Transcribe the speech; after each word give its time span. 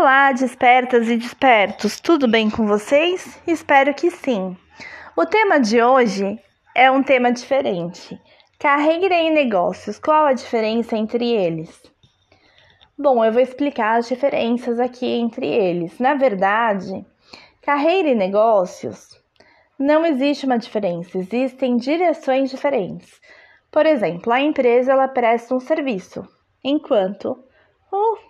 Olá, 0.00 0.32
despertas 0.32 1.08
e 1.08 1.16
despertos, 1.18 2.00
tudo 2.00 2.26
bem 2.26 2.48
com 2.48 2.66
vocês? 2.66 3.38
Espero 3.46 3.92
que 3.92 4.10
sim. 4.10 4.56
O 5.14 5.26
tema 5.26 5.60
de 5.60 5.82
hoje 5.82 6.38
é 6.74 6.90
um 6.90 7.02
tema 7.02 7.30
diferente: 7.30 8.18
carreira 8.58 9.14
e 9.16 9.28
negócios. 9.28 9.98
Qual 9.98 10.24
a 10.24 10.32
diferença 10.32 10.96
entre 10.96 11.30
eles? 11.30 11.82
Bom, 12.98 13.22
eu 13.22 13.30
vou 13.30 13.42
explicar 13.42 13.98
as 13.98 14.08
diferenças 14.08 14.80
aqui 14.80 15.04
entre 15.04 15.46
eles. 15.46 15.98
Na 15.98 16.14
verdade, 16.14 17.04
carreira 17.60 18.08
e 18.08 18.14
negócios 18.14 19.10
não 19.78 20.06
existe 20.06 20.46
uma 20.46 20.56
diferença, 20.58 21.18
existem 21.18 21.76
direções 21.76 22.48
diferentes. 22.48 23.20
Por 23.70 23.84
exemplo, 23.84 24.32
a 24.32 24.40
empresa 24.40 24.92
ela 24.92 25.08
presta 25.08 25.54
um 25.54 25.60
serviço, 25.60 26.26
enquanto 26.64 27.44
o 27.92 28.29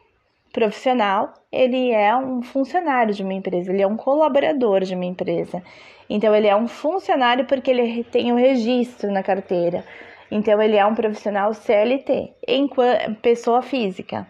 profissional, 0.53 1.33
ele 1.51 1.93
é 1.93 2.15
um 2.17 2.43
funcionário 2.43 3.15
de 3.15 3.23
uma 3.23 3.35
empresa, 3.35 3.73
ele 3.73 3.83
é 3.83 3.87
um 3.87 3.97
colaborador 3.97 4.81
de 4.81 4.95
uma 4.95 5.05
empresa. 5.05 5.63
Então, 6.09 6.35
ele 6.35 6.49
é 6.49 6.57
um 6.57 6.67
funcionário 6.67 7.45
porque 7.47 7.71
ele 7.71 8.05
tem 8.05 8.33
o 8.33 8.35
um 8.35 8.39
registro 8.39 9.13
na 9.13 9.23
carteira. 9.23 9.85
Então, 10.31 10.61
ele 10.61 10.77
é 10.77 10.85
um 10.85 10.95
profissional 10.95 11.53
CLT, 11.55 12.35
enquanto, 12.47 13.15
pessoa 13.17 13.63
física. 13.63 14.27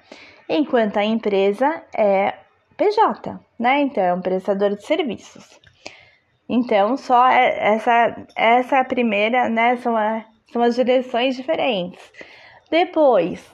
Enquanto 0.49 0.99
a 0.99 1.05
empresa 1.05 1.83
é 1.97 2.35
PJ, 2.77 3.39
né? 3.59 3.81
Então, 3.81 4.03
é 4.03 4.13
um 4.13 4.21
prestador 4.21 4.75
de 4.77 4.85
serviços. 4.85 5.61
Então, 6.49 6.97
só 6.97 7.29
é, 7.29 7.75
essa, 7.75 8.27
essa 8.37 8.77
é 8.79 8.85
primeira, 8.85 9.49
né? 9.49 9.77
São, 9.77 9.97
a, 9.97 10.25
são 10.53 10.63
as 10.63 10.75
direções 10.75 11.37
diferentes. 11.37 12.13
Depois, 12.71 13.53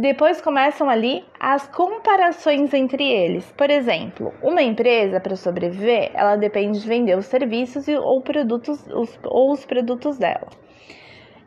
depois 0.00 0.40
começam 0.40 0.88
ali 0.88 1.22
as 1.38 1.68
comparações 1.68 2.72
entre 2.72 3.06
eles. 3.06 3.52
Por 3.52 3.68
exemplo, 3.68 4.32
uma 4.42 4.62
empresa 4.62 5.20
para 5.20 5.36
sobreviver, 5.36 6.10
ela 6.14 6.36
depende 6.36 6.80
de 6.80 6.88
vender 6.88 7.18
os 7.18 7.26
serviços 7.26 7.86
ou 7.86 8.22
produtos 8.22 8.82
os, 8.88 9.20
ou 9.24 9.52
os 9.52 9.66
produtos 9.66 10.16
dela. 10.16 10.48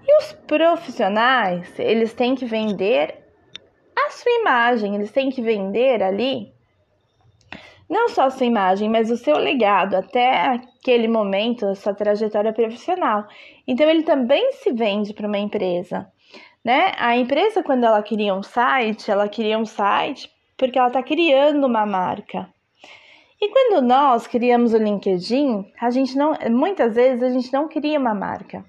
E 0.07 0.17
os 0.21 0.33
profissionais, 0.45 1.79
eles 1.79 2.13
têm 2.13 2.35
que 2.35 2.45
vender 2.45 3.23
a 3.97 4.11
sua 4.11 4.31
imagem, 4.41 4.95
eles 4.95 5.11
têm 5.11 5.31
que 5.31 5.41
vender 5.41 6.03
ali 6.03 6.53
não 7.89 8.07
só 8.07 8.25
a 8.25 8.29
sua 8.29 8.45
imagem, 8.45 8.88
mas 8.88 9.09
o 9.09 9.17
seu 9.17 9.38
legado 9.38 9.95
até 9.95 10.29
aquele 10.47 11.07
momento, 11.07 11.65
a 11.65 11.75
sua 11.75 11.95
trajetória 11.95 12.53
profissional. 12.53 13.25
Então 13.67 13.89
ele 13.89 14.03
também 14.03 14.51
se 14.51 14.71
vende 14.71 15.11
para 15.11 15.27
uma 15.27 15.39
empresa 15.39 16.07
né? 16.64 16.94
A 16.97 17.16
empresa, 17.17 17.61
quando 17.64 17.83
ela 17.83 18.02
cria 18.02 18.33
um 18.33 18.44
site, 18.44 19.11
ela 19.11 19.28
cria 19.28 19.58
um 19.58 19.66
site 19.66 20.31
porque 20.58 20.78
ela 20.78 20.88
está 20.88 21.03
criando 21.03 21.66
uma 21.66 21.86
marca. 21.86 22.47
E 23.42 23.50
quando 23.50 23.86
nós 23.86 24.25
criamos 24.25 24.73
o 24.73 24.78
LinkedIn, 24.78 25.66
a 25.81 25.89
gente 25.89 26.16
não, 26.16 26.34
muitas 26.50 26.95
vezes 26.95 27.22
a 27.22 27.30
gente 27.30 27.52
não 27.52 27.67
cria 27.67 28.00
uma 28.00 28.16
marca. 28.16 28.64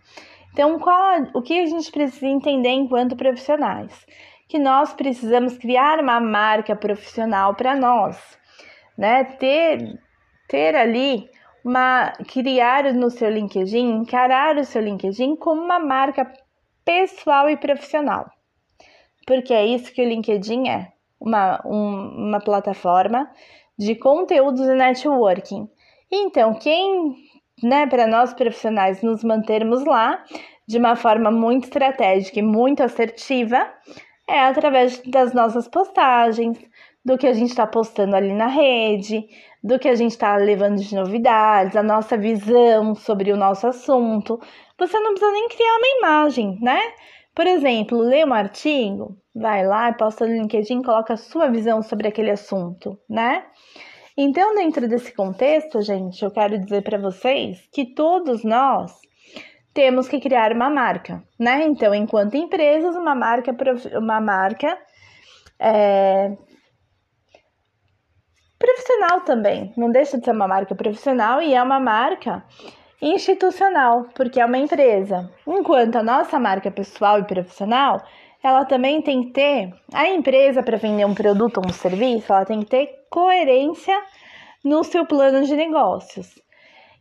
Então, 0.53 0.78
qual, 0.78 1.22
o 1.34 1.42
que 1.42 1.61
a 1.61 1.67
gente 1.67 1.92
precisa 1.92 2.27
entender 2.27 2.70
enquanto 2.70 3.17
profissionais? 3.17 4.06
Que 4.48 4.59
nós 4.59 4.92
precisamos 4.92 5.56
criar 5.59 6.00
uma 6.00 6.20
marca 6.20 6.75
profissional 6.75 7.55
para 7.55 7.77
nós, 7.77 8.17
né? 8.98 9.25
Ter, 9.25 10.00
ter 10.48 10.75
ali 10.75 11.28
uma 11.65 12.12
criar 12.28 12.92
no 12.92 13.11
seu 13.11 13.31
LinkedIn, 13.31 13.98
encarar 13.98 14.56
o 14.56 14.65
seu 14.65 14.83
LinkedIn 14.83 15.37
como 15.37 15.62
uma 15.62 15.78
marca 15.78 16.31
pessoal 16.84 17.48
e 17.48 17.56
profissional. 17.56 18.30
Porque 19.27 19.54
é 19.54 19.66
isso 19.66 19.92
que 19.92 20.02
o 20.02 20.08
LinkedIn 20.08 20.68
é, 20.68 20.92
uma, 21.20 21.60
um, 21.64 22.28
uma 22.28 22.41
plataforma 22.41 23.30
de 23.78 23.94
conteúdos 23.94 24.66
e 24.66 24.74
networking. 24.74 25.68
Então, 26.10 26.54
quem, 26.54 27.16
né, 27.62 27.86
para 27.86 28.06
nós 28.06 28.34
profissionais 28.34 29.02
nos 29.02 29.25
mantermos 29.25 29.84
lá 29.84 30.22
de 30.66 30.78
uma 30.78 30.97
forma 30.97 31.31
muito 31.31 31.64
estratégica 31.64 32.38
e 32.38 32.42
muito 32.42 32.82
assertiva, 32.82 33.66
é 34.28 34.41
através 34.41 34.98
das 35.06 35.34
nossas 35.34 35.69
postagens, 35.69 36.59
do 37.04 37.19
que 37.19 37.26
a 37.26 37.34
gente 37.34 37.50
está 37.50 37.66
postando 37.66 38.16
ali 38.16 38.32
na 38.32 38.47
rede, 38.47 39.26
do 39.62 39.78
que 39.78 39.88
a 39.88 39.94
gente 39.94 40.12
está 40.12 40.36
levando 40.36 40.80
de 40.80 40.94
novidades, 40.94 41.76
a 41.76 41.82
nossa 41.82 42.16
visão 42.16 42.94
sobre 42.94 43.30
o 43.30 43.36
nosso 43.36 43.66
assunto. 43.66 44.41
Você 44.78 44.98
não 44.98 45.14
precisa 45.14 45.32
nem 45.32 45.48
criar 45.48 45.76
uma 45.76 45.98
imagem, 45.98 46.58
né? 46.60 46.80
Por 47.34 47.46
exemplo, 47.46 47.98
lê 47.98 48.24
um 48.24 48.32
artigo, 48.32 49.16
vai 49.34 49.66
lá, 49.66 49.92
posta 49.92 50.26
no 50.26 50.32
LinkedIn, 50.34 50.82
coloca 50.82 51.14
a 51.14 51.16
sua 51.16 51.48
visão 51.48 51.82
sobre 51.82 52.08
aquele 52.08 52.30
assunto, 52.30 52.98
né? 53.08 53.44
Então, 54.16 54.54
dentro 54.54 54.88
desse 54.88 55.12
contexto, 55.12 55.82
gente, 55.82 56.24
eu 56.24 56.30
quero 56.30 56.58
dizer 56.58 56.82
para 56.82 56.98
vocês 56.98 57.68
que 57.72 57.84
todos 57.94 58.44
nós 58.44 58.92
temos 59.72 60.06
que 60.06 60.20
criar 60.20 60.52
uma 60.52 60.70
marca, 60.70 61.22
né? 61.38 61.64
Então, 61.64 61.92
enquanto 61.92 62.36
empresas, 62.36 62.94
uma 62.94 63.14
marca, 63.14 63.52
uma 63.98 64.20
marca 64.20 64.78
é, 65.58 66.36
profissional 68.56 69.22
também. 69.22 69.72
Não 69.76 69.91
deixa 69.91 70.16
de 70.16 70.24
ser 70.24 70.30
uma 70.30 70.46
marca 70.46 70.74
profissional 70.74 71.42
e 71.42 71.52
é 71.52 71.62
uma 71.62 71.80
marca 71.80 72.44
institucional, 73.00 74.06
porque 74.15 74.41
é 74.41 74.47
uma 74.47 74.59
empresa. 74.59 75.31
Enquanto 75.47 75.97
a 75.97 76.03
nossa 76.03 76.38
marca 76.38 76.71
pessoal 76.71 77.19
e 77.21 77.25
profissional, 77.25 78.03
ela 78.43 78.65
também 78.65 79.03
tem 79.03 79.25
que 79.25 79.32
ter 79.32 79.75
a 79.93 80.09
empresa 80.09 80.62
para 80.62 80.77
vender 80.77 81.04
um 81.04 81.15
produto 81.15 81.59
ou 81.59 81.66
um 81.66 81.72
serviço, 81.72 82.33
ela 82.33 82.44
tem 82.44 82.60
que 82.60 82.66
ter 82.66 82.88
coerência 83.10 83.99
no 84.65 84.83
seu 84.84 85.06
plano 85.06 85.44
de 85.44 85.54
negócios. 85.54 86.43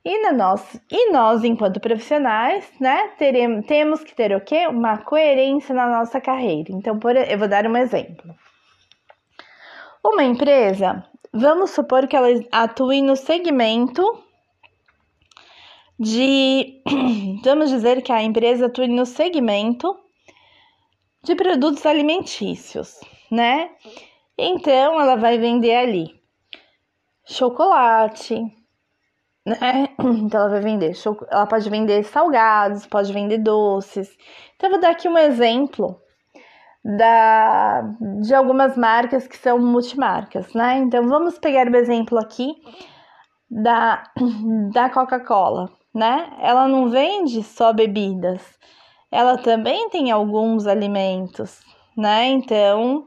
E, 0.06 0.22
na 0.22 0.34
nossa, 0.34 0.82
e 0.92 1.12
nós, 1.12 1.44
enquanto 1.46 1.80
profissionais, 1.80 2.70
né, 2.80 3.10
teremos, 3.18 3.66
temos 3.66 4.04
que 4.04 4.14
ter 4.14 4.36
o 4.36 4.42
quê? 4.42 4.68
Uma 4.68 4.98
coerência 4.98 5.74
na 5.74 5.88
nossa 5.88 6.20
carreira. 6.20 6.72
Então, 6.72 7.00
por, 7.00 7.16
eu 7.16 7.38
vou 7.38 7.48
dar 7.48 7.66
um 7.66 7.78
exemplo. 7.78 8.36
Uma 10.04 10.24
empresa, 10.24 11.06
Vamos 11.36 11.72
supor 11.72 12.08
que 12.08 12.16
ela 12.16 12.28
atue 12.52 13.02
no 13.02 13.16
segmento 13.16 14.04
de. 16.04 16.82
Vamos 17.44 17.70
dizer 17.70 18.02
que 18.02 18.12
a 18.12 18.22
empresa 18.22 18.68
atue 18.68 18.88
no 18.88 19.06
segmento 19.06 19.96
de 21.24 21.36
produtos 21.36 21.86
alimentícios, 21.86 23.00
né? 23.32 23.70
Então 24.38 25.00
ela 25.00 25.16
vai 25.16 25.38
vender 25.38 25.76
ali 25.76 26.22
chocolate, 27.26 28.42
né? 29.46 29.90
Então 30.00 30.42
ela 30.42 30.50
vai 30.50 30.62
vender, 30.62 30.94
ela 31.32 31.48
pode 31.48 31.70
vender 31.70 32.04
salgados, 32.04 32.86
pode 32.86 33.14
vender 33.14 33.38
doces. 33.38 34.16
Então 34.56 34.70
eu 34.70 34.74
vou 34.74 34.82
dar 34.82 34.92
aqui 34.92 35.08
um 35.08 35.18
exemplo 35.18 36.00
da, 36.84 37.82
de 38.22 38.34
algumas 38.36 38.76
marcas 38.76 39.26
que 39.28 39.38
são 39.38 39.58
multimarcas, 39.60 40.54
né? 40.54 40.80
Então 40.80 41.08
vamos 41.08 41.40
pegar 41.40 41.68
o 41.68 41.76
exemplo 41.76 42.20
aqui 42.20 42.54
da, 43.50 44.04
da 44.74 44.90
Coca-Cola, 44.90 45.72
né? 45.94 46.32
Ela 46.42 46.68
não 46.68 46.90
vende 46.90 47.44
só 47.44 47.72
bebidas, 47.74 48.42
ela 49.12 49.38
também 49.38 49.90
tem 49.90 50.12
alguns 50.12 50.66
alimentos, 50.68 51.62
né? 51.98 52.26
Então 52.28 53.06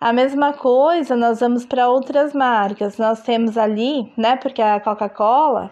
a 0.00 0.12
mesma 0.12 0.52
coisa 0.52 1.16
nós 1.16 1.40
vamos 1.40 1.64
para 1.64 1.88
outras 1.88 2.32
marcas. 2.32 2.98
Nós 2.98 3.22
temos 3.22 3.56
ali, 3.56 4.12
né? 4.16 4.36
Porque 4.36 4.62
a 4.62 4.80
Coca-Cola 4.80 5.70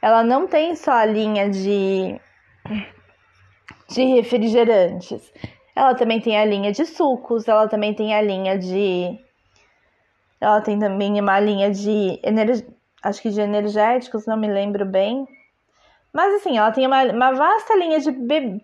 ela 0.00 0.22
não 0.22 0.46
tem 0.46 0.76
só 0.76 0.92
a 0.92 1.04
linha 1.04 1.50
de, 1.50 2.20
de 3.88 4.04
refrigerantes 4.04 5.32
ela 5.74 5.94
também 5.94 6.20
tem 6.20 6.38
a 6.38 6.44
linha 6.44 6.70
de 6.70 6.86
sucos, 6.86 7.48
ela 7.48 7.68
também 7.68 7.92
tem 7.94 8.14
a 8.14 8.22
linha 8.22 8.56
de. 8.56 9.18
Ela 10.40 10.60
tem 10.60 10.78
também 10.78 11.20
uma 11.20 11.40
linha 11.40 11.70
de. 11.70 12.20
Ener... 12.22 12.64
Acho 13.02 13.20
que 13.20 13.30
de 13.30 13.40
energéticos, 13.40 14.26
não 14.26 14.36
me 14.36 14.46
lembro 14.46 14.86
bem. 14.86 15.26
Mas 16.14 16.34
assim, 16.34 16.56
ela 16.56 16.70
tem 16.70 16.86
uma, 16.86 17.02
uma 17.04 17.32
vasta 17.32 17.76
linha 17.76 17.98
de 17.98 18.12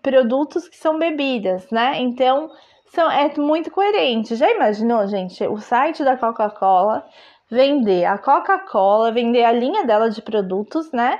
produtos 0.01 0.67
que 0.67 0.77
são 0.77 0.97
bebidas, 0.97 1.69
né? 1.69 1.99
Então, 1.99 2.49
são, 2.85 3.11
é 3.11 3.31
muito 3.37 3.69
coerente. 3.69 4.35
Já 4.35 4.49
imaginou, 4.49 5.05
gente? 5.07 5.45
O 5.45 5.57
site 5.57 6.03
da 6.03 6.17
Coca-Cola 6.17 7.05
vender 7.51 8.05
a 8.05 8.17
Coca-Cola, 8.17 9.11
vender 9.11 9.43
a 9.43 9.51
linha 9.51 9.85
dela 9.85 10.09
de 10.09 10.21
produtos, 10.21 10.89
né? 10.93 11.19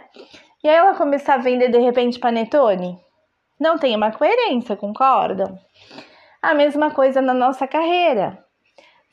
E 0.64 0.70
aí 0.70 0.76
ela 0.76 0.96
começar 0.96 1.34
a 1.34 1.40
vender 1.40 1.70
de 1.70 1.78
repente 1.78 2.20
panetone? 2.20 2.98
Não 3.60 3.78
tem 3.78 3.94
uma 3.96 4.12
coerência, 4.12 4.78
concordam? 4.78 5.60
A 6.42 6.54
mesma 6.54 6.90
coisa 6.92 7.22
na 7.22 7.34
nossa 7.34 7.68
carreira. 7.68 8.44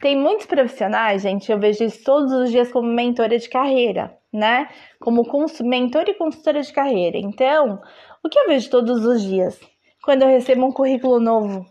Tem 0.00 0.16
muitos 0.16 0.46
profissionais, 0.46 1.22
gente, 1.22 1.50
eu 1.50 1.58
vejo 1.58 1.82
isso 1.82 2.04
todos 2.04 2.32
os 2.32 2.52
dias 2.52 2.70
como 2.70 2.86
mentora 2.86 3.36
de 3.36 3.48
carreira, 3.48 4.16
né? 4.32 4.68
Como 5.00 5.24
mentora 5.62 6.10
e 6.10 6.14
consultora 6.14 6.62
de 6.62 6.72
carreira. 6.72 7.18
Então, 7.18 7.80
o 8.22 8.28
que 8.28 8.38
eu 8.38 8.46
vejo 8.46 8.70
todos 8.70 9.04
os 9.04 9.22
dias? 9.22 9.58
Quando 10.02 10.22
eu 10.22 10.28
recebo 10.28 10.66
um 10.66 10.72
currículo 10.72 11.20
novo, 11.20 11.66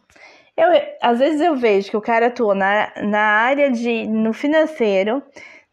Eu, 0.57 0.69
às 1.01 1.19
vezes 1.19 1.39
eu 1.39 1.55
vejo 1.55 1.89
que 1.91 1.97
o 1.97 2.01
cara 2.01 2.27
atua 2.27 2.55
na, 2.55 2.91
na 3.03 3.19
área 3.19 3.69
de 3.71 4.07
no 4.07 4.33
financeiro, 4.33 5.21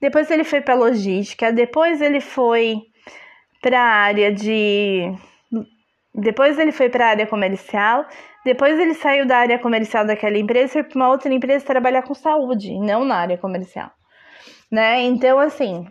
depois 0.00 0.30
ele 0.30 0.44
foi 0.44 0.60
para 0.60 0.74
logística, 0.74 1.50
depois 1.50 2.02
ele 2.02 2.20
foi 2.20 2.76
para 3.62 3.80
a 3.80 3.94
área 4.10 4.30
de 4.30 5.10
depois 6.14 6.58
ele 6.58 6.70
foi 6.70 6.88
para 6.90 7.06
a 7.06 7.08
área 7.10 7.26
comercial, 7.26 8.06
depois 8.44 8.78
ele 8.78 8.94
saiu 8.94 9.26
da 9.26 9.38
área 9.38 9.58
comercial 9.58 10.06
daquela 10.06 10.38
empresa 10.38 10.66
e 10.66 10.72
foi 10.72 10.82
para 10.84 10.96
uma 10.96 11.08
outra 11.08 11.32
empresa 11.32 11.64
trabalhar 11.64 12.02
com 12.02 12.14
saúde, 12.14 12.78
não 12.78 13.04
na 13.04 13.16
área 13.16 13.38
comercial. 13.38 13.90
Né? 14.70 15.02
Então, 15.02 15.38
assim, 15.38 15.86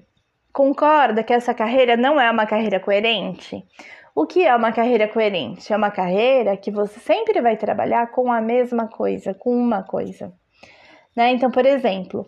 concorda 0.53 1.23
que 1.23 1.33
essa 1.33 1.53
carreira 1.53 1.97
não 1.97 2.21
é 2.21 2.29
uma 2.29 2.45
carreira 2.45 2.79
coerente? 2.79 3.65
O 4.15 4.27
que 4.27 4.45
é 4.45 4.55
uma 4.55 4.71
carreira 4.71 5.07
coerente? 5.07 5.73
É 5.73 5.75
uma 5.75 5.89
carreira 5.89 6.55
que 6.55 6.69
você 6.69 6.99
sempre 6.99 7.41
vai 7.41 7.57
trabalhar 7.57 8.11
com 8.11 8.31
a 8.31 8.39
mesma 8.39 8.87
coisa, 8.87 9.33
com 9.33 9.57
uma 9.57 9.81
coisa. 9.81 10.31
Né? 11.15 11.31
Então, 11.31 11.49
por 11.49 11.65
exemplo, 11.65 12.25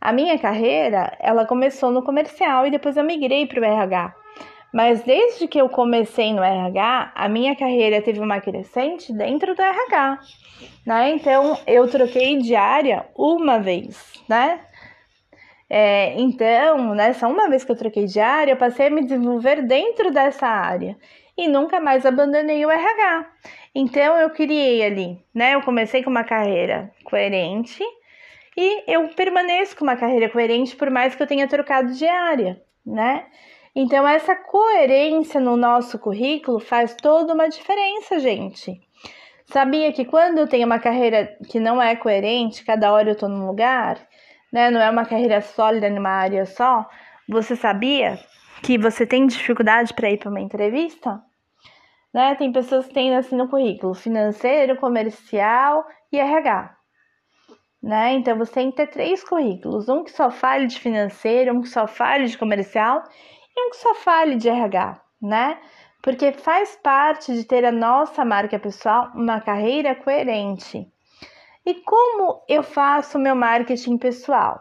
a 0.00 0.10
minha 0.10 0.38
carreira, 0.38 1.14
ela 1.20 1.44
começou 1.44 1.90
no 1.90 2.02
comercial 2.02 2.66
e 2.66 2.70
depois 2.70 2.96
eu 2.96 3.04
migrei 3.04 3.46
para 3.46 3.60
o 3.60 3.64
RH. 3.64 4.14
Mas 4.72 5.02
desde 5.02 5.46
que 5.48 5.60
eu 5.60 5.68
comecei 5.68 6.32
no 6.32 6.42
RH, 6.42 7.12
a 7.14 7.28
minha 7.28 7.56
carreira 7.56 8.02
teve 8.02 8.20
uma 8.20 8.40
crescente 8.40 9.12
dentro 9.12 9.54
do 9.54 9.62
RH, 9.62 10.18
né? 10.86 11.10
Então 11.10 11.58
eu 11.66 11.88
troquei 11.88 12.36
de 12.38 12.54
área 12.54 13.06
uma 13.16 13.58
vez, 13.58 14.12
né? 14.28 14.60
É, 15.70 16.18
então, 16.18 16.94
nessa 16.94 17.28
uma 17.28 17.48
vez 17.48 17.64
que 17.64 17.70
eu 17.70 17.76
troquei 17.76 18.06
de 18.06 18.20
área, 18.20 18.52
eu 18.52 18.56
passei 18.56 18.86
a 18.86 18.90
me 18.90 19.02
desenvolver 19.02 19.62
dentro 19.62 20.10
dessa 20.10 20.46
área 20.46 20.96
e 21.36 21.46
nunca 21.46 21.78
mais 21.78 22.04
abandonei 22.04 22.64
o 22.66 22.70
RH. 22.70 23.30
Então 23.74 24.16
eu 24.16 24.30
criei 24.30 24.82
ali, 24.82 25.22
né? 25.32 25.54
Eu 25.54 25.62
comecei 25.62 26.02
com 26.02 26.10
uma 26.10 26.24
carreira 26.24 26.90
coerente 27.04 27.82
e 28.56 28.92
eu 28.92 29.08
permaneço 29.10 29.76
com 29.76 29.84
uma 29.84 29.96
carreira 29.96 30.28
coerente 30.28 30.74
por 30.74 30.90
mais 30.90 31.14
que 31.14 31.22
eu 31.22 31.26
tenha 31.26 31.46
trocado 31.46 31.92
de 31.92 32.06
área, 32.06 32.60
né? 32.84 33.26
Então 33.74 34.08
essa 34.08 34.34
coerência 34.34 35.40
no 35.40 35.56
nosso 35.56 35.98
currículo 35.98 36.58
faz 36.58 36.94
toda 36.96 37.34
uma 37.34 37.48
diferença, 37.48 38.18
gente. 38.18 38.80
Sabia 39.46 39.92
que 39.92 40.04
quando 40.04 40.38
eu 40.38 40.48
tenho 40.48 40.66
uma 40.66 40.78
carreira 40.78 41.38
que 41.48 41.60
não 41.60 41.80
é 41.80 41.94
coerente, 41.94 42.64
cada 42.64 42.92
hora 42.92 43.10
eu 43.10 43.16
tô 43.16 43.28
num 43.28 43.46
lugar, 43.46 43.98
né? 44.52 44.70
Não 44.70 44.80
é 44.80 44.90
uma 44.90 45.04
carreira 45.04 45.40
sólida 45.40 45.88
numa 45.90 46.10
área 46.10 46.44
só. 46.46 46.88
Você 47.28 47.54
sabia 47.56 48.18
que 48.62 48.78
você 48.78 49.06
tem 49.06 49.26
dificuldade 49.26 49.94
para 49.94 50.10
ir 50.10 50.18
para 50.18 50.30
uma 50.30 50.40
entrevista? 50.40 51.22
Né? 52.12 52.34
Tem 52.34 52.50
pessoas 52.52 52.86
que 52.86 52.94
têm 52.94 53.14
assim 53.16 53.36
no 53.36 53.48
currículo 53.48 53.94
financeiro, 53.94 54.76
comercial 54.76 55.84
e 56.10 56.18
RH. 56.18 56.76
Né? 57.82 58.14
Então 58.14 58.36
você 58.36 58.52
tem 58.54 58.70
que 58.70 58.76
ter 58.76 58.88
três 58.88 59.22
currículos: 59.22 59.88
um 59.88 60.02
que 60.02 60.10
só 60.10 60.30
fale 60.30 60.66
de 60.66 60.80
financeiro, 60.80 61.54
um 61.54 61.62
que 61.62 61.68
só 61.68 61.86
fale 61.86 62.26
de 62.26 62.36
comercial 62.36 63.04
e 63.56 63.66
um 63.66 63.70
que 63.70 63.76
só 63.76 63.94
fale 63.94 64.36
de 64.36 64.48
RH, 64.48 65.00
né? 65.22 65.58
Porque 66.02 66.32
faz 66.32 66.76
parte 66.82 67.32
de 67.32 67.44
ter 67.44 67.64
a 67.64 67.72
nossa 67.72 68.24
marca 68.24 68.58
pessoal 68.58 69.10
uma 69.14 69.40
carreira 69.40 69.94
coerente. 69.94 70.90
E 71.68 71.74
como 71.84 72.42
eu 72.48 72.62
faço 72.62 73.18
meu 73.18 73.36
marketing 73.36 73.98
pessoal? 73.98 74.58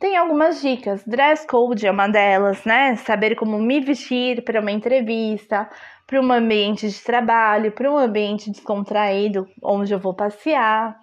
Tem 0.00 0.16
algumas 0.16 0.60
dicas. 0.60 1.04
Dress 1.04 1.46
code 1.46 1.86
é 1.86 1.90
uma 1.92 2.08
delas, 2.08 2.64
né? 2.64 2.96
Saber 2.96 3.36
como 3.36 3.60
me 3.60 3.78
vestir 3.78 4.42
para 4.42 4.60
uma 4.60 4.72
entrevista, 4.72 5.70
para 6.04 6.20
um 6.20 6.32
ambiente 6.32 6.88
de 6.88 7.00
trabalho, 7.00 7.70
para 7.70 7.88
um 7.88 7.96
ambiente 7.96 8.50
descontraído 8.50 9.46
onde 9.62 9.94
eu 9.94 10.00
vou 10.00 10.12
passear. 10.12 10.98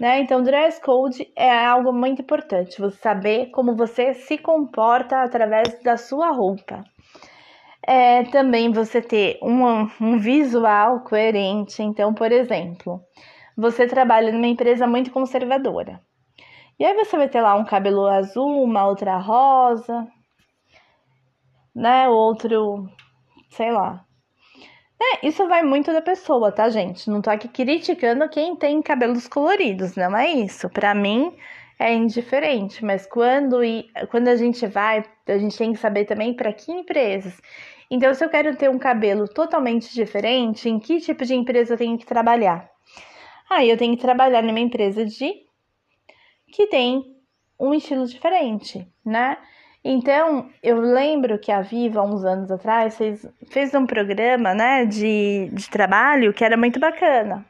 Né? 0.00 0.18
Então, 0.18 0.42
dress 0.42 0.80
code 0.82 1.32
é 1.36 1.64
algo 1.64 1.92
muito 1.92 2.20
importante, 2.20 2.80
você 2.80 2.96
saber 2.96 3.52
como 3.52 3.76
você 3.76 4.12
se 4.14 4.36
comporta 4.36 5.22
através 5.22 5.80
da 5.84 5.96
sua 5.96 6.32
roupa. 6.32 6.82
É, 7.86 8.24
também 8.24 8.72
você 8.72 9.00
ter 9.00 9.38
um, 9.40 9.88
um 10.00 10.18
visual 10.18 11.04
coerente. 11.04 11.80
Então, 11.80 12.12
por 12.12 12.32
exemplo, 12.32 13.00
você 13.60 13.86
trabalha 13.86 14.32
numa 14.32 14.46
empresa 14.46 14.86
muito 14.86 15.10
conservadora. 15.10 16.00
E 16.78 16.84
aí 16.84 16.94
você 16.94 17.16
vai 17.16 17.28
ter 17.28 17.42
lá 17.42 17.54
um 17.54 17.64
cabelo 17.64 18.06
azul, 18.06 18.62
uma 18.62 18.86
outra 18.86 19.16
rosa, 19.18 20.08
né? 21.74 22.08
Outro, 22.08 22.88
sei 23.50 23.70
lá, 23.70 24.04
é, 25.02 25.26
isso 25.26 25.48
vai 25.48 25.62
muito 25.62 25.92
da 25.92 26.02
pessoa, 26.02 26.52
tá, 26.52 26.68
gente? 26.68 27.08
Não 27.08 27.22
tô 27.22 27.30
aqui 27.30 27.48
criticando 27.48 28.28
quem 28.28 28.54
tem 28.54 28.82
cabelos 28.82 29.26
coloridos, 29.26 29.96
não 29.96 30.14
é 30.16 30.28
isso. 30.28 30.68
Para 30.68 30.94
mim 30.94 31.34
é 31.78 31.94
indiferente, 31.94 32.84
mas 32.84 33.06
quando, 33.06 33.60
quando 34.10 34.28
a 34.28 34.36
gente 34.36 34.66
vai, 34.66 35.02
a 35.26 35.38
gente 35.38 35.56
tem 35.56 35.72
que 35.72 35.78
saber 35.78 36.04
também 36.04 36.34
para 36.34 36.52
que 36.52 36.70
empresas. 36.70 37.40
Então, 37.90 38.12
se 38.14 38.22
eu 38.24 38.28
quero 38.28 38.54
ter 38.56 38.68
um 38.68 38.78
cabelo 38.78 39.26
totalmente 39.26 39.92
diferente, 39.94 40.68
em 40.68 40.78
que 40.78 41.00
tipo 41.00 41.24
de 41.24 41.34
empresa 41.34 41.74
eu 41.74 41.78
tenho 41.78 41.96
que 41.96 42.06
trabalhar? 42.06 42.70
Aí 43.50 43.68
eu 43.68 43.76
tenho 43.76 43.96
que 43.96 44.02
trabalhar 44.02 44.42
numa 44.42 44.60
empresa 44.60 45.04
de 45.04 45.34
que 46.52 46.68
tem 46.68 47.02
um 47.58 47.74
estilo 47.74 48.06
diferente, 48.06 48.86
né? 49.04 49.36
Então, 49.82 50.48
eu 50.62 50.78
lembro 50.78 51.38
que 51.38 51.50
a 51.50 51.62
Viva, 51.62 52.02
uns 52.02 52.24
anos 52.24 52.50
atrás, 52.50 52.96
fez, 52.96 53.26
fez 53.50 53.74
um 53.74 53.86
programa 53.86 54.54
né, 54.54 54.84
de, 54.84 55.50
de 55.52 55.68
trabalho 55.70 56.32
que 56.32 56.44
era 56.44 56.56
muito 56.56 56.78
bacana. 56.78 57.44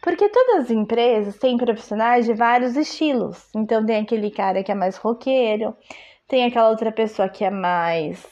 Porque 0.00 0.28
todas 0.28 0.64
as 0.64 0.70
empresas 0.70 1.36
têm 1.38 1.58
profissionais 1.58 2.24
de 2.24 2.32
vários 2.32 2.76
estilos. 2.76 3.48
Então, 3.54 3.84
tem 3.84 3.98
aquele 3.98 4.30
cara 4.30 4.62
que 4.62 4.72
é 4.72 4.74
mais 4.74 4.96
roqueiro, 4.96 5.76
tem 6.28 6.44
aquela 6.44 6.70
outra 6.70 6.92
pessoa 6.92 7.28
que 7.28 7.44
é 7.44 7.50
mais. 7.50 8.24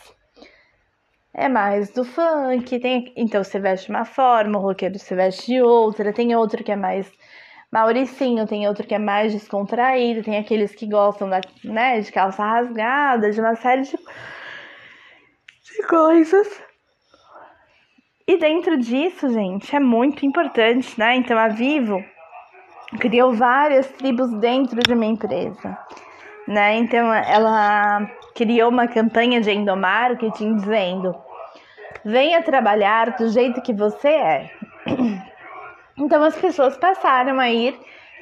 É 1.41 1.49
mais 1.49 1.93
do 1.93 2.05
funk, 2.05 2.81
tem, 2.81 3.13
então 3.17 3.45
você 3.45 3.61
veste 3.61 3.91
uma 3.91 4.05
forma, 4.05 4.59
o 4.59 4.61
roqueiro 4.61 4.99
se 4.99 5.15
veste 5.15 5.47
de 5.47 5.63
outra, 5.63 6.13
tem 6.13 6.35
outro 6.35 6.65
que 6.65 6.73
é 6.73 6.75
mais 6.75 7.09
Mauricinho, 7.71 8.45
tem 8.45 8.67
outro 8.67 8.85
que 8.85 8.95
é 8.95 8.99
mais 8.99 9.33
descontraído, 9.33 10.25
tem 10.25 10.37
aqueles 10.37 10.75
que 10.75 10.85
gostam 10.89 11.29
da, 11.31 11.41
né, 11.63 12.01
de 12.01 12.11
calça 12.11 12.43
rasgada, 12.43 13.31
de 13.31 13.41
uma 13.41 13.55
série 13.55 13.83
de, 13.83 13.93
de 13.93 15.87
coisas. 15.89 16.61
E 18.27 18.37
dentro 18.37 18.77
disso, 18.77 19.29
gente, 19.29 19.77
é 19.77 19.79
muito 19.79 20.27
importante, 20.27 20.99
né? 20.99 21.15
Então 21.15 21.39
a 21.39 21.47
Vivo 21.47 22.05
criou 22.99 23.33
várias 23.33 23.87
tribos 23.93 24.33
dentro 24.41 24.81
de 24.81 24.93
uma 24.93 25.07
empresa, 25.07 25.79
né? 26.49 26.79
Então 26.79 27.15
ela 27.15 28.11
criou 28.35 28.71
uma 28.71 28.89
campanha 28.89 29.41
de 29.41 29.53
endomarketing 29.53 30.57
dizendo: 30.57 31.28
venha 32.05 32.43
trabalhar 32.43 33.17
do 33.17 33.29
jeito 33.29 33.63
que 33.63 33.73
você 33.73 34.09
é. 34.09 34.51
Então 36.01 36.23
as 36.23 36.37
pessoas 36.37 36.77
passaram 36.77 37.41
a 37.41 37.51
ir 37.51 37.77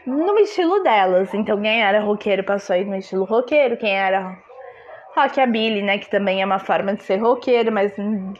no 0.06 0.38
estilo 0.38 0.82
delas. 0.82 1.34
Então 1.34 1.60
quem 1.60 1.82
era 1.82 2.00
roqueiro 2.00 2.42
passou 2.42 2.72
a 2.72 2.78
ir 2.78 2.86
no 2.86 2.96
estilo 2.96 3.24
roqueiro, 3.24 3.76
quem 3.76 3.94
era 3.94 4.34
rockabilly, 5.14 5.82
né, 5.82 5.98
que 5.98 6.10
também 6.10 6.42
é 6.42 6.46
uma 6.46 6.58
forma 6.58 6.94
de 6.94 7.02
ser 7.02 7.16
roqueiro, 7.16 7.70
mas 7.72 7.92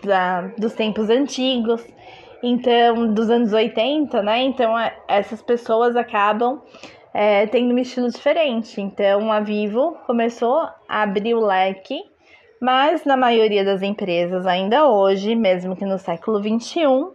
da, 0.03 0.43
dos 0.59 0.75
tempos 0.75 1.11
antigos. 1.11 1.87
Então, 2.43 3.13
dos 3.13 3.31
anos 3.31 3.53
80, 3.53 4.23
né? 4.23 4.43
Então 4.43 4.79
é, 4.79 4.95
essas 5.09 5.43
pessoas 5.43 5.97
acabam 5.97 6.63
é, 7.13 7.47
tendo 7.47 7.75
um 7.75 7.79
estilo 7.79 8.09
diferente. 8.11 8.81
Então 8.81 9.33
a 9.33 9.41
Vivo 9.41 9.97
começou 10.07 10.69
a 10.89 11.03
abrir 11.03 11.35
o 11.35 11.45
leque, 11.45 11.99
mas 12.61 13.05
na 13.05 13.17
maioria 13.17 13.65
das 13.65 13.83
empresas 13.83 14.47
ainda 14.47 14.89
hoje, 14.89 15.35
mesmo 15.35 15.77
que 15.77 15.85
no 15.85 15.99
século 15.99 16.41
21, 16.41 17.13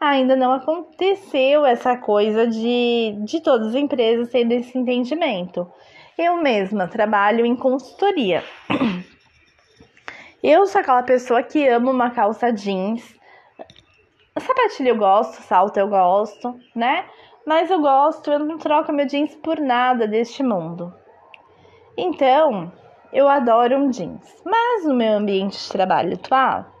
ainda 0.00 0.36
não 0.36 0.52
aconteceu 0.52 1.64
essa 1.64 1.96
coisa 1.96 2.46
de, 2.46 3.16
de 3.24 3.40
todas 3.40 3.68
as 3.68 3.74
empresas 3.74 4.30
terem 4.30 4.58
esse 4.58 4.76
entendimento. 4.76 5.66
Eu 6.16 6.36
mesma 6.36 6.86
trabalho 6.86 7.44
em 7.44 7.56
consultoria. 7.56 8.44
Eu 10.42 10.66
sou 10.66 10.80
aquela 10.80 11.02
pessoa 11.02 11.42
que 11.42 11.66
ama 11.66 11.90
uma 11.90 12.10
calça 12.10 12.52
jeans. 12.52 13.18
Sapatilha 14.38 14.90
eu 14.90 14.96
gosto, 14.96 15.40
salto 15.42 15.78
eu 15.78 15.88
gosto, 15.88 16.54
né? 16.74 17.06
Mas 17.46 17.70
eu 17.70 17.80
gosto, 17.80 18.30
eu 18.30 18.40
não 18.40 18.58
troco 18.58 18.92
meu 18.92 19.06
jeans 19.06 19.34
por 19.36 19.58
nada 19.58 20.06
deste 20.06 20.42
mundo. 20.42 20.92
Então, 21.96 22.72
eu 23.14 23.28
adoro 23.28 23.78
um 23.78 23.88
jeans. 23.88 24.42
Mas 24.44 24.84
no 24.84 24.94
meu 24.94 25.14
ambiente 25.14 25.56
de 25.56 25.68
trabalho 25.70 26.14
atual, 26.14 26.74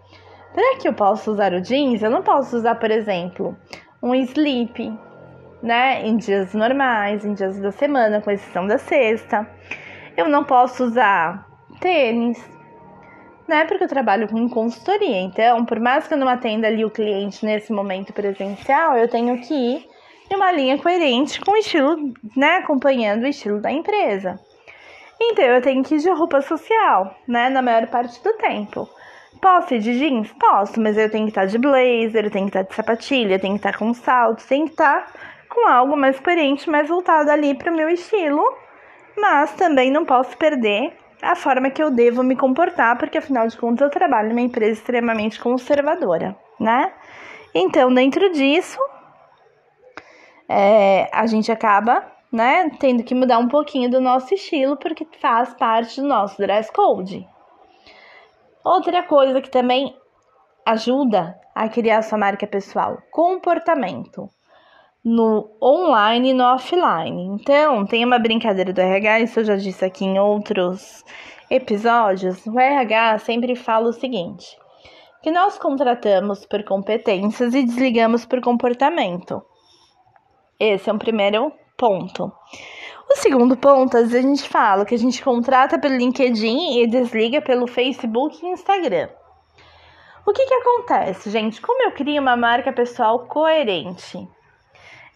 Será 0.54 0.76
que 0.76 0.86
eu 0.86 0.94
posso 0.94 1.32
usar 1.32 1.52
o 1.52 1.60
jeans? 1.60 2.00
Eu 2.00 2.10
não 2.10 2.22
posso 2.22 2.56
usar, 2.56 2.76
por 2.76 2.88
exemplo, 2.88 3.56
um 4.00 4.14
slip, 4.14 4.96
né? 5.60 6.06
Em 6.06 6.16
dias 6.16 6.54
normais, 6.54 7.24
em 7.24 7.34
dias 7.34 7.58
da 7.58 7.72
semana, 7.72 8.20
com 8.20 8.30
exceção 8.30 8.64
da 8.64 8.78
sexta. 8.78 9.50
Eu 10.16 10.28
não 10.28 10.44
posso 10.44 10.84
usar 10.84 11.44
tênis, 11.80 12.38
né? 13.48 13.64
Porque 13.64 13.82
eu 13.82 13.88
trabalho 13.88 14.28
com 14.28 14.48
consultoria. 14.48 15.22
Então, 15.22 15.64
por 15.64 15.80
mais 15.80 16.06
que 16.06 16.14
eu 16.14 16.18
não 16.18 16.28
atenda 16.28 16.68
ali 16.68 16.84
o 16.84 16.90
cliente 16.90 17.44
nesse 17.44 17.72
momento 17.72 18.12
presencial, 18.12 18.96
eu 18.96 19.08
tenho 19.08 19.40
que 19.40 19.52
ir 19.52 19.88
e 20.30 20.36
uma 20.36 20.52
linha 20.52 20.78
coerente 20.78 21.40
com 21.40 21.50
o 21.50 21.56
estilo, 21.56 21.96
né, 22.36 22.58
acompanhando 22.58 23.24
o 23.24 23.26
estilo 23.26 23.60
da 23.60 23.72
empresa. 23.72 24.38
Então 25.20 25.44
eu 25.44 25.62
tenho 25.62 25.82
que 25.82 25.94
ir 25.94 25.98
de 25.98 26.10
roupa 26.10 26.40
social, 26.40 27.14
né, 27.26 27.48
na 27.48 27.62
maior 27.62 27.86
parte 27.86 28.22
do 28.22 28.32
tempo. 28.34 28.88
Posso 29.40 29.74
ir 29.74 29.80
de 29.80 29.98
jeans? 29.98 30.32
Posso, 30.32 30.80
mas 30.80 30.96
eu 30.96 31.10
tenho 31.10 31.24
que 31.24 31.30
estar 31.30 31.46
de 31.46 31.58
blazer, 31.58 32.24
eu 32.24 32.30
tenho 32.30 32.50
que 32.50 32.58
estar 32.58 32.62
de 32.62 32.74
sapatilha, 32.74 33.34
eu 33.34 33.40
tenho 33.40 33.54
que 33.54 33.66
estar 33.66 33.78
com 33.78 33.92
salto, 33.92 34.46
tenho 34.46 34.66
que 34.66 34.72
estar 34.72 35.12
com 35.48 35.68
algo 35.68 35.96
mais 35.96 36.18
coerente, 36.18 36.68
mais 36.68 36.88
voltado 36.88 37.30
ali 37.30 37.54
para 37.54 37.72
o 37.72 37.76
meu 37.76 37.88
estilo, 37.88 38.42
mas 39.16 39.52
também 39.52 39.90
não 39.90 40.04
posso 40.04 40.36
perder 40.36 40.96
a 41.22 41.34
forma 41.34 41.70
que 41.70 41.82
eu 41.82 41.90
devo 41.90 42.22
me 42.22 42.36
comportar, 42.36 42.98
porque 42.98 43.18
afinal 43.18 43.46
de 43.46 43.56
contas 43.56 43.82
eu 43.82 43.90
trabalho 43.90 44.28
numa 44.28 44.40
empresa 44.40 44.72
extremamente 44.72 45.40
conservadora, 45.40 46.36
né? 46.60 46.92
Então, 47.54 47.92
dentro 47.92 48.30
disso, 48.32 48.78
é, 50.48 51.08
a 51.12 51.26
gente 51.26 51.50
acaba, 51.50 52.04
né, 52.34 52.68
tendo 52.80 53.04
que 53.04 53.14
mudar 53.14 53.38
um 53.38 53.46
pouquinho 53.46 53.88
do 53.88 54.00
nosso 54.00 54.34
estilo, 54.34 54.76
porque 54.76 55.06
faz 55.20 55.54
parte 55.54 56.00
do 56.00 56.06
nosso 56.08 56.36
dress 56.36 56.70
code. 56.72 57.24
Outra 58.64 59.04
coisa 59.04 59.40
que 59.40 59.48
também 59.48 59.96
ajuda 60.66 61.38
a 61.54 61.68
criar 61.68 62.02
sua 62.02 62.18
marca 62.18 62.44
pessoal, 62.44 62.98
comportamento 63.12 64.28
no 65.04 65.48
online 65.62 66.30
e 66.30 66.32
no 66.32 66.42
offline. 66.42 67.38
Então, 67.40 67.86
tem 67.86 68.04
uma 68.04 68.18
brincadeira 68.18 68.72
do 68.72 68.80
RH, 68.80 69.20
isso 69.20 69.40
eu 69.40 69.44
já 69.44 69.56
disse 69.56 69.84
aqui 69.84 70.04
em 70.04 70.18
outros 70.18 71.04
episódios. 71.48 72.44
O 72.46 72.58
RH 72.58 73.18
sempre 73.18 73.54
fala 73.54 73.90
o 73.90 73.92
seguinte: 73.92 74.58
que 75.22 75.30
nós 75.30 75.56
contratamos 75.56 76.44
por 76.46 76.64
competências 76.64 77.54
e 77.54 77.62
desligamos 77.62 78.26
por 78.26 78.40
comportamento. 78.40 79.40
Esse 80.58 80.90
é 80.90 80.92
um 80.92 80.98
primeiro 80.98 81.52
ponto. 81.76 82.32
O 83.10 83.16
segundo 83.16 83.56
ponto, 83.56 83.96
às 83.96 84.10
vezes 84.10 84.24
a 84.24 84.28
gente 84.28 84.48
fala 84.48 84.84
que 84.84 84.94
a 84.94 84.98
gente 84.98 85.22
contrata 85.22 85.78
pelo 85.78 85.96
LinkedIn 85.96 86.80
e 86.80 86.86
desliga 86.86 87.40
pelo 87.40 87.66
Facebook 87.66 88.44
e 88.44 88.48
Instagram. 88.48 89.08
O 90.26 90.32
que, 90.32 90.46
que 90.46 90.54
acontece, 90.54 91.30
gente? 91.30 91.60
Como 91.60 91.82
eu 91.82 91.92
crio 91.92 92.20
uma 92.20 92.36
marca 92.36 92.72
pessoal 92.72 93.26
coerente? 93.26 94.26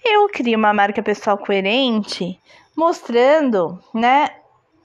Eu 0.04 0.28
crio 0.28 0.58
uma 0.58 0.74
marca 0.74 1.02
pessoal 1.02 1.38
coerente 1.38 2.38
mostrando, 2.76 3.82
né, 3.92 4.28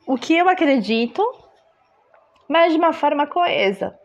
o 0.08 0.18
que 0.18 0.36
eu 0.36 0.50
acredito, 0.50 1.22
mas 2.48 2.72
de 2.72 2.80
uma 2.80 2.94
forma 2.94 3.27
coesa. 3.27 3.98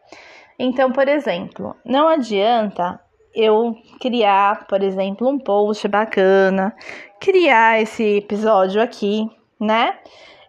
Então, 0.59 0.93
por 0.93 1.09
exemplo, 1.09 1.77
não 1.85 2.09
adianta 2.09 3.01
eu 3.39 3.77
criar, 4.01 4.67
por 4.67 4.83
exemplo, 4.83 5.29
um 5.29 5.39
post 5.39 5.87
bacana, 5.87 6.75
criar 7.21 7.81
esse 7.81 8.19
episódio 8.19 8.83
aqui, 8.83 9.31
né? 9.61 9.97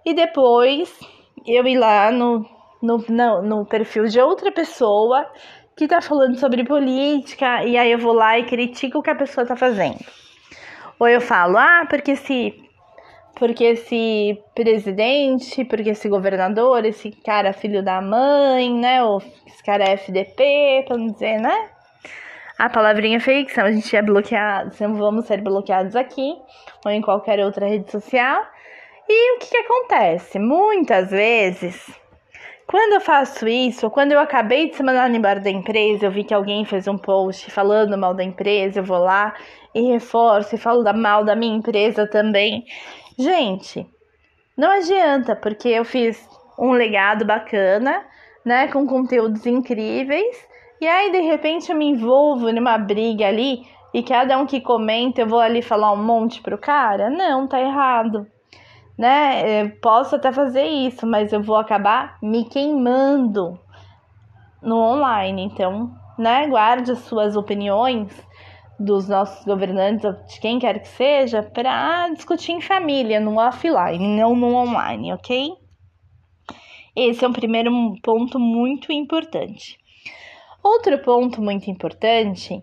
E 0.04 0.14
depois 0.14 1.00
eu 1.46 1.66
ir 1.68 1.78
lá 1.78 2.12
no, 2.12 2.46
no, 2.82 2.98
no, 3.08 3.42
no 3.44 3.66
perfil 3.66 4.08
de 4.08 4.20
outra 4.20 4.52
pessoa 4.52 5.26
que 5.78 5.88
tá 5.88 6.02
falando 6.02 6.38
sobre 6.40 6.64
política 6.64 7.64
e 7.64 7.78
aí 7.78 7.92
eu 7.92 8.00
vou 8.00 8.14
lá 8.14 8.38
e 8.40 8.46
critico 8.46 9.00
o 9.00 9.04
que 9.04 9.10
a 9.10 9.16
pessoa 9.16 9.46
tá 9.46 9.56
fazendo. 9.56 10.04
Ou 11.00 11.08
eu 11.08 11.22
falo, 11.22 11.58
ah, 11.58 11.86
porque 11.90 12.12
esse 12.12 12.54
porque 13.36 13.64
esse 13.64 14.38
presidente, 14.54 15.64
porque 15.64 15.92
esse 15.92 16.10
governador, 16.10 16.84
esse 16.84 17.12
cara 17.12 17.54
filho 17.54 17.82
da 17.82 18.02
mãe, 18.02 18.74
né? 18.74 19.02
Ou 19.02 19.22
esse 19.48 19.64
cara 19.64 19.86
é 19.86 19.94
FDP, 19.94 20.84
pra 20.86 20.98
não 20.98 21.08
dizer, 21.08 21.40
né? 21.40 21.70
A 22.60 22.68
palavrinha 22.68 23.22
fake, 23.22 23.54
senão 23.54 23.68
a 23.68 23.72
gente 23.72 23.96
é 23.96 24.02
bloqueado, 24.02 24.76
vamos 24.78 25.28
ser 25.28 25.40
bloqueados 25.40 25.96
aqui 25.96 26.36
ou 26.84 26.92
em 26.92 27.00
qualquer 27.00 27.40
outra 27.40 27.66
rede 27.66 27.90
social. 27.90 28.44
E 29.08 29.38
o 29.38 29.40
que, 29.40 29.48
que 29.48 29.58
acontece? 29.60 30.38
Muitas 30.38 31.10
vezes, 31.10 31.90
quando 32.68 32.96
eu 32.96 33.00
faço 33.00 33.48
isso, 33.48 33.86
ou 33.86 33.90
quando 33.90 34.12
eu 34.12 34.20
acabei 34.20 34.70
de 34.70 34.76
se 34.76 34.84
mandar 34.84 35.10
embora 35.10 35.40
da 35.40 35.50
empresa, 35.50 36.06
eu 36.06 36.12
vi 36.12 36.26
que 36.26 36.34
alguém 36.34 36.66
fez 36.66 36.86
um 36.86 36.98
post 36.98 37.50
falando 37.50 37.98
mal 37.98 38.14
da 38.14 38.26
empresa, 38.26 38.82
eu 38.82 38.84
vou 38.84 39.00
lá 39.00 39.34
e 39.74 39.94
reforço 39.94 40.56
e 40.56 40.58
falo 40.58 40.84
da 40.84 40.92
mal 40.92 41.24
da 41.24 41.38
minha 41.38 41.56
empresa 41.56 42.06
também. 42.08 42.66
Gente, 43.18 43.88
não 44.58 44.70
adianta, 44.70 45.34
porque 45.34 45.70
eu 45.70 45.86
fiz 45.86 46.28
um 46.60 46.72
legado 46.72 47.24
bacana, 47.24 48.04
né, 48.44 48.68
com 48.68 48.86
conteúdos 48.86 49.46
incríveis 49.46 50.50
e 50.82 50.88
aí, 50.88 51.12
de 51.12 51.20
repente, 51.20 51.72
eu 51.72 51.78
me 51.78 51.86
envolvo 51.86 52.52
numa 52.52 52.78
briga 52.78 53.28
ali 53.28 53.66
e 53.94 54.04
cada 54.04 54.38
um 54.38 54.46
que 54.46 54.62
comenta 54.62 55.22
eu 55.22 55.28
vou 55.28 55.40
ali 55.40 55.62
falar 55.62 55.92
um 55.92 56.04
monte 56.04 56.42
pro 56.42 56.58
cara? 56.58 57.10
Não, 57.10 57.48
tá 57.48 57.60
errado. 57.60 58.28
Né? 58.98 59.64
Eu 59.64 59.72
posso 59.82 60.16
até 60.16 60.32
fazer 60.32 60.66
isso, 60.66 61.08
mas 61.08 61.34
eu 61.34 61.42
vou 61.42 61.56
acabar 61.56 62.18
me 62.22 62.46
queimando 62.46 63.60
no 64.62 64.78
online. 64.78 65.44
Então, 65.44 65.92
né, 66.18 66.48
guarde 66.48 66.92
as 66.92 67.00
suas 67.00 67.36
opiniões 67.36 68.12
dos 68.80 69.08
nossos 69.10 69.44
governantes, 69.46 70.10
de 70.28 70.40
quem 70.40 70.60
quer 70.60 70.80
que 70.80 70.88
seja, 70.88 71.44
para 71.44 72.10
discutir 72.10 72.54
em 72.54 72.62
família, 72.62 73.20
no 73.20 73.38
offline, 73.38 74.18
não 74.18 74.36
no 74.36 74.56
online, 74.56 75.14
ok? 75.14 75.54
Esse 76.96 77.26
é 77.26 77.28
um 77.28 77.34
primeiro 77.34 77.72
ponto 78.02 78.40
muito 78.40 78.92
importante. 78.92 79.79
Outro 80.64 80.98
ponto 81.00 81.42
muito 81.42 81.70
importante 81.70 82.62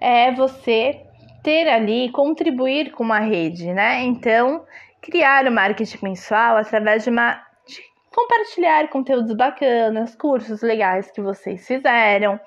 é 0.00 0.32
você 0.32 1.00
ter 1.42 1.68
ali, 1.68 2.10
contribuir 2.10 2.90
com 2.92 3.04
uma 3.04 3.20
rede, 3.20 3.72
né? 3.72 4.02
Então, 4.02 4.64
criar 5.00 5.46
o 5.46 5.52
marketing 5.52 5.98
mensual 6.02 6.56
através 6.56 7.04
de 7.04 7.10
uma 7.10 7.34
de 7.66 7.80
compartilhar 8.14 8.88
conteúdos 8.88 9.34
bacanas, 9.34 10.14
cursos 10.16 10.62
legais 10.62 11.10
que 11.10 11.20
vocês 11.20 11.66
fizeram, 11.66 12.40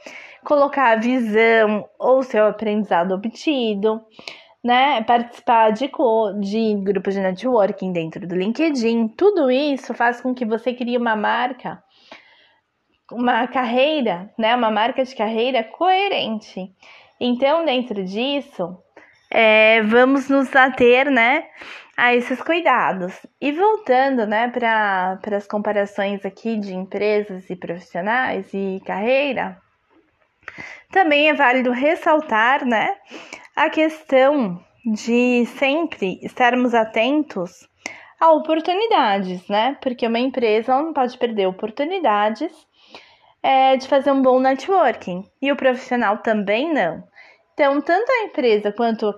colocar 0.43 0.91
a 0.91 0.95
visão 0.95 1.87
ou 1.97 2.21
seu 2.21 2.47
aprendizado 2.47 3.13
obtido, 3.13 4.01
né? 4.63 5.01
Participar 5.03 5.71
de, 5.71 5.89
de 6.39 6.75
grupos 6.83 7.13
de 7.13 7.21
networking 7.21 7.93
dentro 7.93 8.27
do 8.27 8.35
LinkedIn. 8.35 9.07
Tudo 9.09 9.49
isso 9.49 9.93
faz 9.93 10.19
com 10.19 10.33
que 10.33 10.45
você 10.45 10.73
crie 10.73 10.97
uma 10.97 11.15
marca 11.15 11.81
uma 13.11 13.47
carreira, 13.47 14.29
né, 14.37 14.55
uma 14.55 14.71
marca 14.71 15.03
de 15.03 15.15
carreira 15.15 15.63
coerente. 15.63 16.71
Então, 17.19 17.65
dentro 17.65 18.03
disso, 18.03 18.77
é, 19.29 19.81
vamos 19.83 20.29
nos 20.29 20.55
ater, 20.55 21.09
né, 21.09 21.45
a 21.95 22.15
esses 22.15 22.41
cuidados. 22.41 23.13
E 23.39 23.51
voltando, 23.51 24.25
né, 24.25 24.47
para 24.49 25.19
as 25.37 25.47
comparações 25.47 26.25
aqui 26.25 26.57
de 26.57 26.73
empresas 26.73 27.49
e 27.49 27.55
profissionais 27.55 28.51
e 28.53 28.81
carreira, 28.85 29.57
também 30.91 31.29
é 31.29 31.33
válido 31.33 31.71
ressaltar, 31.71 32.65
né, 32.65 32.95
a 33.55 33.69
questão 33.69 34.59
de 34.85 35.45
sempre 35.57 36.19
estarmos 36.23 36.73
atentos 36.73 37.69
a 38.19 38.31
oportunidades, 38.31 39.47
né? 39.47 39.77
Porque 39.81 40.05
uma 40.05 40.19
empresa 40.19 40.75
não 40.75 40.93
pode 40.93 41.17
perder 41.17 41.47
oportunidades 41.47 42.51
é, 43.43 43.75
de 43.75 43.87
fazer 43.87 44.11
um 44.11 44.21
bom 44.21 44.39
networking 44.39 45.23
e 45.41 45.51
o 45.51 45.55
profissional 45.55 46.17
também 46.17 46.73
não. 46.73 47.03
Então, 47.53 47.81
tanto 47.81 48.11
a 48.11 48.23
empresa 48.23 48.71
quanto, 48.71 49.13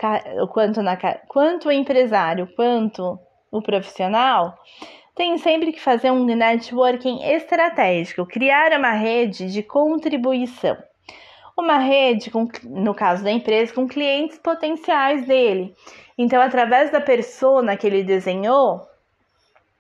quanto, 0.52 0.82
na, 0.82 0.98
quanto 1.28 1.68
o 1.68 1.72
empresário, 1.72 2.48
quanto 2.56 3.20
o 3.52 3.62
profissional, 3.62 4.58
tem 5.16 5.38
sempre 5.38 5.72
que 5.72 5.80
fazer 5.80 6.12
um 6.12 6.26
networking 6.26 7.24
estratégico, 7.24 8.26
criar 8.26 8.72
uma 8.78 8.92
rede 8.92 9.52
de 9.52 9.62
contribuição. 9.62 10.78
Uma 11.56 11.78
rede, 11.78 12.32
com, 12.32 12.48
no 12.64 12.96
caso 12.96 13.24
da 13.24 13.32
empresa, 13.32 13.74
com 13.74 13.88
clientes 13.88 14.40
potenciais 14.40 15.28
dele. 15.28 15.76
Então, 16.18 16.42
através 16.42 16.92
da 16.92 17.00
persona 17.00 17.78
que 17.78 17.86
ele 17.86 18.04
desenhou, 18.04 18.82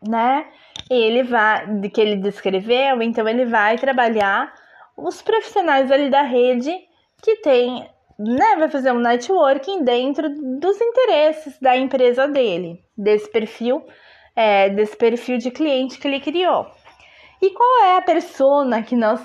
né? 0.07 0.45
Ele 0.90 1.24
vai, 1.24 1.66
que 1.90 2.02
ele 2.02 2.18
descreveu, 2.18 3.02
então 3.02 3.28
ele 3.28 3.46
vai 3.46 3.78
trabalhar 3.78 4.54
os 4.98 5.22
profissionais 5.22 5.92
ali 5.92 6.10
da 6.10 6.22
rede 6.22 6.72
que 7.22 7.38
tem, 7.38 7.90
né? 8.20 8.56
Vai 8.58 8.70
fazer 8.70 8.92
um 8.92 9.00
networking 9.00 9.84
dentro 9.84 10.30
dos 10.60 10.80
interesses 10.80 11.58
da 11.60 11.75
empresa 11.75 12.28
dele, 12.28 12.84
desse 12.98 13.30
perfil, 13.32 13.84
é, 14.36 14.70
desse 14.70 14.96
perfil 14.96 15.38
de 15.38 15.52
cliente 15.52 15.98
que 15.98 16.08
ele 16.08 16.20
criou. 16.20 16.68
E 17.42 17.50
qual 17.50 17.86
é 17.86 17.98
a 17.98 18.02
persona 18.02 18.84
que 18.84 18.96
nós 18.96 19.22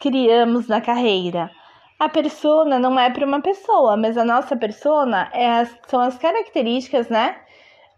criamos 0.00 0.66
na 0.66 0.80
carreira? 0.80 1.50
A 1.98 2.08
persona 2.08 2.78
não 2.78 3.00
é 3.00 3.08
para 3.08 3.24
uma 3.24 3.40
pessoa, 3.40 3.96
mas 3.96 4.18
a 4.18 4.24
nossa 4.24 4.54
persona 4.54 5.30
é 5.32 5.48
as, 5.60 5.74
são 5.86 6.00
as 6.00 6.18
características, 6.18 7.08
né? 7.08 7.36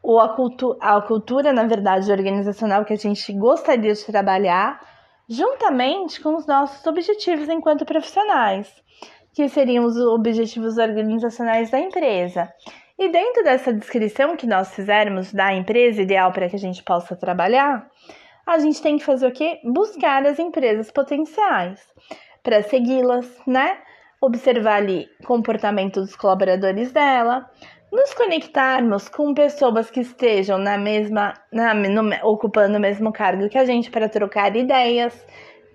Ou 0.02 0.20
a, 0.20 0.28
cultu 0.28 0.76
a 0.80 1.00
cultura, 1.00 1.52
na 1.52 1.64
verdade, 1.64 2.10
organizacional 2.10 2.84
que 2.84 2.92
a 2.92 2.96
gente 2.96 3.32
gostaria 3.32 3.92
de 3.92 4.04
trabalhar, 4.04 4.80
juntamente 5.28 6.20
com 6.20 6.36
os 6.36 6.46
nossos 6.46 6.84
objetivos 6.86 7.48
enquanto 7.48 7.84
profissionais, 7.84 8.72
que 9.34 9.48
seriam 9.48 9.84
os 9.84 9.96
objetivos 9.96 10.78
organizacionais 10.78 11.70
da 11.70 11.78
empresa. 11.78 12.52
E 12.98 13.08
dentro 13.08 13.44
dessa 13.44 13.72
descrição 13.72 14.36
que 14.36 14.46
nós 14.46 14.74
fizermos 14.74 15.32
da 15.32 15.54
empresa 15.54 16.02
ideal 16.02 16.32
para 16.32 16.48
que 16.48 16.56
a 16.56 16.58
gente 16.58 16.82
possa 16.82 17.14
trabalhar, 17.14 17.88
a 18.44 18.58
gente 18.58 18.82
tem 18.82 18.96
que 18.96 19.04
fazer 19.04 19.26
o 19.26 19.32
quê? 19.32 19.60
Buscar 19.62 20.26
as 20.26 20.38
empresas 20.38 20.90
potenciais 20.90 21.80
para 22.42 22.62
segui-las, 22.62 23.30
né? 23.46 23.78
Observar 24.20 24.76
ali 24.78 25.06
comportamento 25.24 26.00
dos 26.00 26.16
colaboradores 26.16 26.90
dela, 26.90 27.48
nos 27.92 28.12
conectarmos 28.14 29.08
com 29.08 29.32
pessoas 29.34 29.90
que 29.90 30.00
estejam 30.00 30.58
na 30.58 30.76
mesma, 30.76 31.34
na, 31.52 31.74
no, 31.74 32.02
ocupando 32.28 32.76
o 32.76 32.80
mesmo 32.80 33.12
cargo 33.12 33.48
que 33.48 33.58
a 33.58 33.64
gente 33.64 33.90
para 33.90 34.08
trocar 34.08 34.54
ideias, 34.54 35.26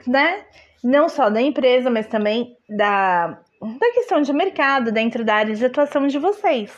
né? 0.07 0.45
Não 0.83 1.09
só 1.09 1.29
da 1.29 1.41
empresa, 1.41 1.89
mas 1.89 2.07
também 2.07 2.57
da, 2.69 3.39
da 3.61 3.91
questão 3.93 4.21
de 4.21 4.33
mercado 4.33 4.91
dentro 4.91 5.23
da 5.23 5.35
área 5.35 5.55
de 5.55 5.65
atuação 5.65 6.07
de 6.07 6.19
vocês. 6.19 6.77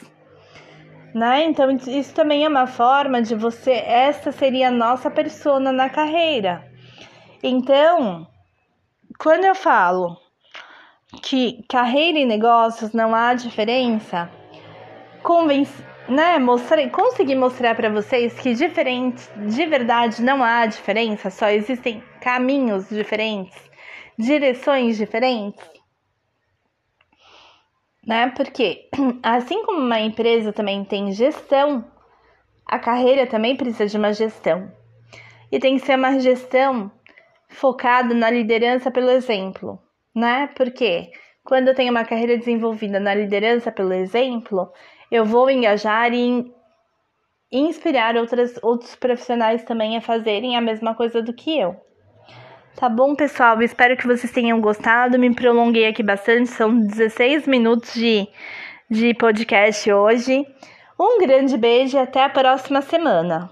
Né? 1.13 1.45
Então, 1.45 1.71
isso 1.71 2.13
também 2.13 2.43
é 2.43 2.47
uma 2.47 2.67
forma 2.67 3.21
de 3.21 3.35
você. 3.35 3.71
Essa 3.71 4.31
seria 4.31 4.67
a 4.67 4.71
nossa 4.71 5.09
persona 5.09 5.71
na 5.71 5.89
carreira. 5.89 6.69
Então, 7.41 8.27
quando 9.17 9.45
eu 9.45 9.55
falo 9.55 10.17
que 11.21 11.63
carreira 11.69 12.19
e 12.19 12.25
negócios 12.25 12.91
não 12.91 13.15
há 13.15 13.33
diferença, 13.33 14.29
convenci, 15.25 15.83
né, 16.07 16.39
mostrei, 16.39 16.89
consegui 16.89 17.35
mostrar 17.35 17.75
para 17.75 17.89
vocês 17.89 18.33
que 18.39 18.53
diferente, 18.53 19.27
de 19.35 19.65
verdade 19.65 20.21
não 20.21 20.43
há 20.43 20.65
diferença, 20.65 21.29
só 21.29 21.49
existem 21.49 22.01
caminhos 22.21 22.87
diferentes, 22.89 23.57
direções 24.17 24.97
diferentes 24.97 25.75
né? 28.05 28.31
Porque 28.35 28.87
assim 29.23 29.63
como 29.63 29.79
uma 29.79 29.99
empresa 29.99 30.53
também 30.53 30.83
tem 30.85 31.11
gestão, 31.11 31.83
a 32.65 32.77
carreira 32.77 33.25
também 33.25 33.55
precisa 33.55 33.87
de 33.87 33.97
uma 33.97 34.13
gestão. 34.13 34.71
E 35.51 35.59
tem 35.59 35.77
que 35.77 35.85
ser 35.85 35.97
uma 35.97 36.19
gestão 36.19 36.91
focada 37.49 38.13
na 38.13 38.29
liderança 38.29 38.91
pelo 38.91 39.09
exemplo, 39.09 39.79
né? 40.13 40.49
Porque 40.55 41.11
quando 41.43 41.69
eu 41.69 41.75
tenho 41.75 41.91
uma 41.91 42.05
carreira 42.05 42.37
desenvolvida 42.37 42.99
na 42.99 43.13
liderança 43.13 43.71
pelo 43.71 43.93
exemplo, 43.93 44.71
eu 45.11 45.25
vou 45.25 45.49
engajar 45.49 46.13
e 46.13 46.51
inspirar 47.51 48.15
outras, 48.15 48.59
outros 48.61 48.95
profissionais 48.95 49.63
também 49.63 49.97
a 49.97 50.01
fazerem 50.01 50.57
a 50.57 50.61
mesma 50.61 50.95
coisa 50.95 51.21
do 51.21 51.33
que 51.33 51.57
eu. 51.57 51.75
Tá 52.75 52.89
bom, 52.89 53.15
pessoal? 53.15 53.61
Espero 53.61 53.95
que 53.95 54.05
vocês 54.05 54.31
tenham 54.33 54.59
gostado. 54.59 55.17
Me 55.17 55.33
prolonguei 55.33 55.87
aqui 55.87 56.03
bastante, 56.03 56.49
são 56.49 56.77
16 56.77 57.47
minutos 57.47 57.93
de, 57.93 58.27
de 58.89 59.13
podcast 59.13 59.89
hoje. 59.89 60.45
Um 60.99 61.19
grande 61.19 61.57
beijo 61.57 61.95
e 61.95 61.99
até 61.99 62.23
a 62.23 62.29
próxima 62.29 62.81
semana. 62.81 63.49